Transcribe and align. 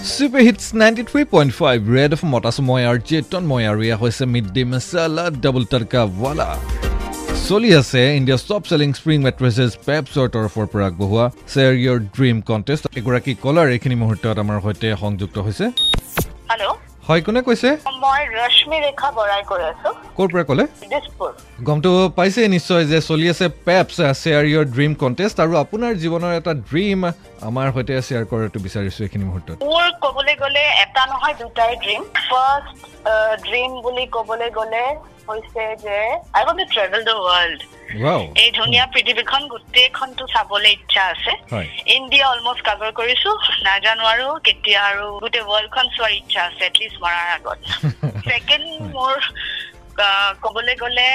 Super 0.00 0.42
hits 0.44 0.64
ninety 0.80 1.02
three 1.08 1.22
point 1.30 1.52
five 1.54 1.88
Red 1.94 2.14
of 2.16 2.20
মতাছো 2.32 2.62
মই 2.68 2.84
আৰু 2.90 3.00
চেতন 3.08 3.42
মই 3.50 3.64
আৰু 3.70 3.80
এয়া 3.86 3.96
হৈছে 4.02 4.24
mid 4.32 4.46
day 4.54 4.62
masala 4.70 5.24
double 5.42 5.64
tadka 5.72 6.02
wala 6.20 6.48
চলি 7.42 7.70
আছে 7.80 8.00
India 8.18 8.38
top 8.42 8.62
selling 8.70 8.90
spring 8.98 9.18
mattresses 9.26 9.70
পেপছৰ 9.86 10.26
তৰফৰ 10.34 10.66
পৰা 10.72 10.84
আগবঢ়োৱা 10.90 11.24
শ্বেয়াৰ 11.52 11.74
ইয়ৰ 11.82 11.98
ড্ৰিম 12.16 12.36
কণ্টেষ্ট 12.48 12.84
এগৰাকী 13.00 13.32
কলাৰ 13.44 13.66
এইখিনি 13.74 13.96
মুহূৰ্তত 14.02 14.36
আমাৰ 14.44 14.58
সৈতে 14.64 14.88
সংযুক্ত 15.02 15.36
হৈছে 15.46 15.66
হয় 17.08 17.22
কোনে 17.26 17.40
কৈছে 17.46 17.70
মই 18.02 18.20
ৰশ্মি 18.34 18.76
ৰেখা 18.82 19.08
বৰাই 19.14 19.42
কৈ 19.48 19.62
আছো 19.70 19.90
ক'ৰ 20.16 20.28
পৰা 20.32 20.44
ক'লে 20.48 20.64
গমটো 21.66 21.90
পাইছে 22.18 22.40
নিশ্চয় 22.54 22.84
যে 22.92 22.98
চলি 23.08 23.26
আছে 23.32 23.46
Pepsi 23.66 23.96
share 24.20 24.44
your 24.50 24.64
dream 24.74 24.92
contest 25.02 25.36
আৰু 25.44 25.52
আপোনাৰ 25.62 25.92
জীৱনৰ 26.02 26.32
এটা 26.40 26.52
ড্ৰিম 26.70 27.00
আমাৰ 27.48 27.68
সৈতে 27.74 27.94
শ্বেয়াৰ 28.06 28.24
কৰাটো 28.30 28.58
বিচাৰিছোঁ 28.64 29.04
এইখিনি 29.04 29.24
মুহূৰ্তত। 29.26 29.56
মোৰ 29.64 29.86
ক'বলৈ 30.02 30.34
গ'লে 30.40 30.64
এটা 30.80 31.04
নহয় 31.12 31.36
দুটাই 31.42 31.76
ড্ৰিম 31.84 32.02
ফাৰ্ষ্ট 32.26 32.68
ড্ৰিম 33.46 33.70
বুলি 33.86 34.04
ক'বলৈ 34.16 34.50
গ'লে 34.58 34.82
হৈছে 35.28 35.64
যে 35.84 35.96
I 36.36 36.42
want 36.46 36.58
to 36.60 36.66
travel 36.74 37.00
the 37.08 37.14
world 37.28 37.60
এই 38.42 38.50
ধুনীয়া 38.58 38.84
পৃথিৱীখন 38.94 39.42
গোটেইখনটো 39.52 40.26
চাবলৈ 40.34 40.72
ইচ্ছা 40.78 41.02
আছে। 41.12 41.32
ইণ্ডিয়া 41.96 42.26
অলমষ্ট 42.32 42.62
কাভাৰ 42.68 42.92
কৰিছো। 43.00 43.30
নাজানো 43.68 44.04
আৰু 44.12 44.26
কেতিয়া 44.46 44.80
আৰু 44.90 45.06
গোটেই 45.24 45.44
ৱৰ্ল্ডখন 45.50 45.86
চোৱাৰ 45.96 46.12
ইচ্ছা 46.20 46.40
আছে 46.48 46.62
এটলিষ্ট 46.66 46.96
মৰাৰ 47.04 47.28
আগত। 47.36 47.58
ছেকেণ্ড 48.28 48.66
মোৰ 48.96 49.14
ক'বলৈ 50.44 50.74
গ'লে 50.82 51.08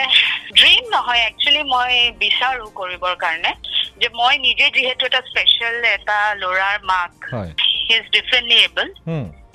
ড্ৰিম 0.57 0.84
নহয় 0.95 1.21
একচুৱেলি 1.29 1.62
মই 1.73 1.91
বিচাৰো 2.23 2.65
কৰিবৰ 2.79 3.15
কাৰণে। 3.23 3.51
যে 4.02 4.08
মই 4.20 4.35
নিজে 4.38 4.66
যিহেতু 4.70 5.05
এটা 5.05 5.22
স্পেচিয়েল 5.30 5.76
এটা 5.90 6.17
ল'ৰাৰ 6.41 6.77
মাক 6.91 7.12
হয়। 7.34 7.52
He 7.62 7.95
is 7.95 8.05
differently 8.16 8.58
able 8.63 8.88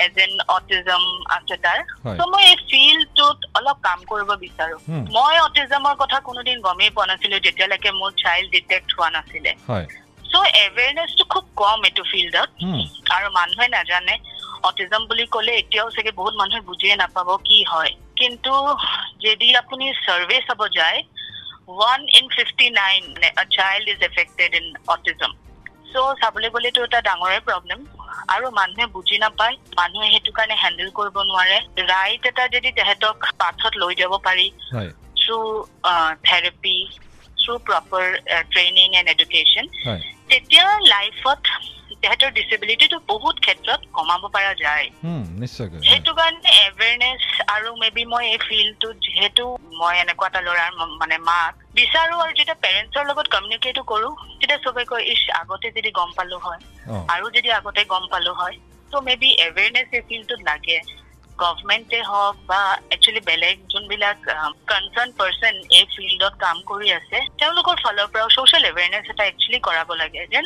as 0.04 0.14
an 0.24 0.32
autism 0.48 1.02
আছে 1.36 1.56
তাৰ। 1.64 1.78
ত' 2.18 2.28
মই 2.32 2.44
এই 2.44 2.56
ফিল্ডটোত 2.70 3.38
অলপ 3.54 3.78
কাম 3.82 3.98
কৰিব 4.10 4.30
বিচাৰো। 4.44 4.76
মই 5.16 5.34
অটিজমৰ 5.46 5.94
কথা 5.96 6.20
কোনোদিন 6.20 6.56
গমেই 6.60 6.90
পোৱা 6.90 7.06
নাছিলো 7.06 7.36
যেতিয়ালৈকে 7.46 7.90
মোৰ 7.90 8.10
চাইল্ড 8.22 8.48
ডিটেক্ট 8.50 8.88
হোৱা 8.98 9.10
নাছিলে। 9.10 9.52
চ' 10.30 10.50
এৱেৰনেছটো 10.64 11.24
খুব 11.32 11.44
কম 11.56 11.78
এইটো 11.84 12.02
ফিল্ডত 12.12 12.50
আৰু 13.16 13.26
মানুহে 13.38 13.66
নাজানে। 13.68 14.14
অটিজম 14.68 15.02
বুলি 15.06 15.24
ক'লে 15.34 15.52
এতিয়াও 15.56 15.90
চাগে 15.90 16.12
বহুত 16.16 16.34
মানুহে 16.34 16.60
বুজিয়ে 16.60 16.96
নাপাব 16.96 17.28
কি 17.44 17.58
হয়। 17.64 17.92
কিন্তু 18.16 18.52
যদি 19.26 19.46
আপুনি 19.56 19.84
চাৰ্ভে 20.06 20.38
চাব 20.48 20.60
যায় 20.78 20.98
one 21.70 22.00
in 22.18 22.26
fifty 22.36 22.66
nine 22.80 23.02
child 23.56 23.86
is 23.94 24.00
affected 24.10 24.50
in 24.60 24.66
autism 24.94 25.32
চ' 25.92 26.18
চাবলৈ 26.20 26.48
গ'লেতো 26.54 26.80
এটা 26.86 27.00
ডাঙৰে 27.08 27.38
প্ৰব্লেম 27.48 27.80
আৰু 28.34 28.46
মানুহে 28.60 28.86
বুজি 28.94 29.16
নাপায় 29.24 29.56
মানুহে 29.80 30.08
সেইটো 30.14 30.32
কাৰণে 30.38 30.56
হেণ্ডেল 30.62 30.90
কৰিব 30.98 31.16
নোৱাৰে। 31.30 31.58
ৰাইট 31.92 32.22
এটা 32.30 32.44
যদি 32.54 32.70
তেহেঁতক 32.78 33.16
পাথত 33.42 33.72
লৈ 33.82 33.94
যাব 34.00 34.12
পাৰি 34.26 34.46
through 35.20 35.38
therapy 36.28 36.78
through 37.40 37.52
proper 37.68 38.06
training 38.52 38.88
and 38.98 39.08
education 39.14 39.64
তেতিয়া 40.30 40.66
লাইফত 40.94 41.42
তেহেঁতৰ 42.02 42.30
ডিচেবিলিটিটো 42.38 42.98
বহুত 43.12 43.36
ক্ষেত্ৰত 43.44 43.80
কমাব 43.96 44.22
পৰা 44.34 44.52
যায়। 44.64 44.86
সেইটো 45.88 46.12
কাৰণে 46.18 46.50
এৱেৰনেছ 46.66 47.09
আৰু 47.50 47.70
মে 47.76 47.88
বি 47.90 48.02
মই 48.06 48.24
এই 48.28 48.38
ফিল্ডটোত 48.42 48.96
যিহেতু 49.00 49.44
মই 49.76 49.94
এনেকুৱা 50.00 50.26
এটা 50.28 50.40
ল'ৰাৰ 50.40 50.70
মানে 50.96 51.16
মাক 51.22 51.52
বিচাৰো 51.74 52.14
আৰু 52.18 52.32
যেতিয়া 52.32 52.58
পেৰেণ্টছৰ 52.58 53.04
লগত 53.06 53.26
কমিউনিকেটো 53.28 53.82
কৰো 53.86 54.08
তেতিয়া 54.34 54.58
চবে 54.60 54.84
কয় 54.86 55.04
ইছ 55.06 55.22
আগতে 55.36 55.66
যদি 55.76 55.90
গম 55.94 56.10
পালো 56.14 56.38
হয় 56.40 56.60
আৰু 57.10 57.26
যদি 57.32 57.48
আগতে 57.54 57.80
গম 57.88 58.04
পালো 58.08 58.32
হয় 58.34 58.56
ত' 58.92 59.04
মে 59.06 59.14
বি 59.18 59.30
এৱেৰনেছ 59.40 59.88
এই 59.92 60.02
ফিল্ডটোত 60.04 60.40
লাগে। 60.44 60.78
গভমেণ্টে 61.38 61.98
হওক 62.02 62.36
বা 62.46 62.60
একচুৱেলি 62.94 63.20
বেলেগ 63.26 63.56
যোনবিলাক 63.68 64.18
কনচাৰ্ণ 64.66 65.10
পাৰ্চন 65.16 65.54
এই 65.72 65.84
ফিল্ডত 65.92 66.34
কাম 66.38 66.56
কৰি 66.64 66.88
আছে 66.94 67.18
তেওঁলোকৰ 67.36 67.76
ফালৰ 67.80 68.08
পৰাও 68.12 68.28
ছ'চিয়েল 68.34 68.64
এৱেৰনেছ 68.70 69.04
এটা 69.08 69.24
একচুৱেলি 69.26 69.60
কৰাব 69.62 69.88
লাগে। 69.96 70.26
যেন 70.28 70.44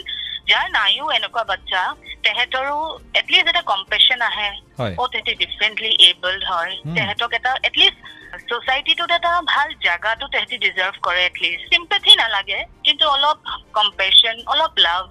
যাৰ 0.49 0.67
নাইও 0.71 1.07
এনেকুৱা 1.11 1.45
বাচ্ছা 1.51 1.81
তেহেঁতৰো 2.25 2.77
এটলিষ্ট 3.21 3.49
এটা 3.49 3.63
কম্পেশ্যন 3.63 4.21
আহে। 4.23 4.51
অ' 4.99 5.09
তেহেঁতি 5.13 5.35
ডিফাৰেণ্টলি 5.43 5.91
এবল্ড 6.09 6.43
হয়। 6.53 6.73
Hmm. 6.77 6.95
তেহেঁতক 6.97 7.31
এটা 7.39 7.53
এটলিষ্ট 7.63 7.99
ছ'চাইটিটোত 8.43 9.11
এটা 9.11 9.33
ভাল 9.53 9.69
জাগাটো 9.85 10.27
তেহেঁতি 10.33 10.57
ডিজাৰ্ভ 10.65 10.95
কৰে 11.03 11.21
এটলিষ্ট 11.25 11.63
চিম্পেথি 11.71 12.13
নালাগে 12.17 12.61
কিন্তু 12.85 13.05
অলপ 13.11 13.39
কম্পেশ্যন 13.73 14.37
অলপ 14.47 14.73
লাভ 14.87 15.05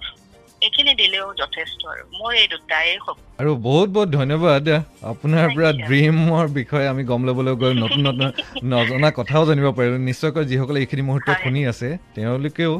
এইখিনি 0.64 0.92
দিলেও 1.02 1.26
যথেষ্ট 1.42 1.80
আৰু। 1.92 2.02
মোৰ 2.18 2.32
এই 2.42 2.48
দুটাই 2.54 2.86
সপোন 3.06 3.22
আৰু 3.40 3.50
বহুত 3.66 3.88
বহুত 3.96 4.08
ধন্যবাদ। 4.18 4.64
আপোনাৰ 5.12 5.46
পৰা. 5.56 5.70
ড্ৰিমৰ 5.86 6.46
বিষয়ে 6.58 6.86
আমি 6.88 7.02
গম 7.10 7.22
ল'বলৈ 7.28 7.54
গৈ 7.62 7.72
নতুন 7.84 8.00
নতুন 8.08 8.26
নজনা 8.74 9.08
কথাও 9.18 9.42
জানিব 9.48 9.66
পাৰিলোঁ। 9.78 9.98
নিশ্চয়কৈ 10.10 10.44
যিসকলে 10.50 10.78
এইখিনি 10.80 11.02
মুহূৰ্তত। 11.08 11.36
শুনি 11.44 11.60
আছে 11.72 11.88
তেওঁলোকেও 12.14 12.72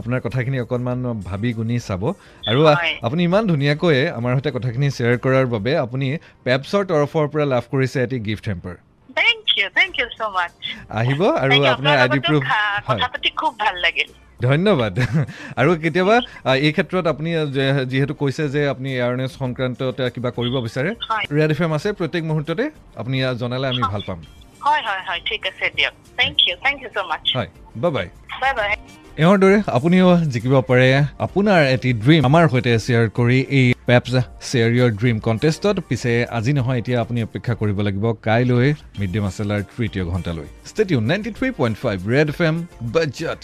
আপোনাৰ 0.00 0.20
কথাখিনি 0.26 0.56
অকণমান 0.64 0.98
ভাবি 1.28 1.50
গুণি 1.52 1.76
চাব। 1.88 2.02
আৰু। 2.50 2.60
আপুনি 3.06 3.20
ইমান 3.24 3.42
ধুনীয়াকৈ 3.52 3.96
আমাৰ 4.18 4.30
সৈতে 4.36 4.50
কথাখিনি 4.56 4.88
শ্বেয়াৰ 4.96 5.16
কৰাৰ 5.24 5.46
বাবে 5.54 5.72
আপুনি 5.84 6.06
পেপছৰ 6.44 6.82
তৰফৰ 6.90 7.24
পৰা 7.32 7.44
লাভ 7.54 7.64
কৰিছে 7.72 7.96
এটি 8.06 8.16
গিফ্ট 8.28 8.44
হেম্পাৰ। 8.48 8.76
আহিব 11.00 11.20
আৰু 11.44 11.54
আপোনাৰ 11.72 11.94
আই 12.02 12.08
ডি 12.08 12.18
প্ৰুফ 12.20 12.42
হয়। 12.88 13.00
কথা 13.00 13.08
পাতি 13.12 13.28
খুব 13.40 13.52
ভাল 13.58 13.76
লাগিল। 13.84 14.10
ধন্যবাদ। 14.46 14.94
আৰু 15.60 15.70
কেতিয়াবা 15.82 16.16
এই 16.66 16.72
ক্ষেত্ৰত 16.76 17.04
আপুনি 17.14 17.30
যিহেতু 17.92 18.14
কৈছে 18.22 18.44
যে 18.54 18.60
আপুনি 18.72 18.88
এৱাৰনেছ 19.00 19.32
সংক্ৰান্তত 19.42 19.98
কিবা 20.14 20.30
কৰিব 20.38 20.54
বিচাৰে 20.66 20.90
ৰেড 21.36 21.50
এফ 21.54 21.60
এম 21.66 21.72
আছে 21.78 21.88
প্ৰত্যেক 21.98 22.22
মুহূৰ্ততে 22.30 22.64
আপুনি 23.00 23.16
জনালে 23.42 23.66
আমি 23.72 23.82
ভাল 23.92 24.02
পাম। 24.08 24.18
বাই 27.82 27.92
বাই 27.96 28.08
এওঁৰ 29.22 29.38
দৰে 29.42 29.58
আপুনিও 29.76 30.10
জিকিব 30.34 30.54
পাৰে 30.70 30.88
আপোনাৰ 31.26 31.60
এটি 31.74 31.90
ড্ৰিম 32.02 32.20
আমাৰ 32.28 32.44
সৈতে 32.52 32.72
শ্বেয়াৰ 32.84 33.06
কৰি 33.18 33.38
এই 33.58 33.66
পেপছ 33.88 34.14
শ্বেয়াৰ 34.48 34.70
ইয়ৰ 34.76 34.90
ড্ৰিম 35.00 35.16
কণ্টেষ্টত 35.26 35.76
পিছে 35.88 36.12
আজি 36.38 36.52
নহয় 36.58 36.78
এতিয়া 36.80 36.98
আপুনি 37.04 37.18
অপেক্ষা 37.28 37.54
কৰিব 37.60 37.78
লাগিব 37.86 38.06
কাইলৈ 38.28 38.68
মিড 38.98 39.10
ডে 39.14 39.20
মাছেলাৰ 39.26 39.60
তৃতীয় 39.74 40.04
ঘণ্টালৈ। 40.12 40.48
ষ্টেটিউ 40.70 40.98
ninety 41.10 41.30
three 41.38 41.48
point 41.60 41.76
five 41.84 41.96
Red 42.14 42.28
F 42.34 42.40
M 42.48 42.56
বাজ্যাত 42.94 43.42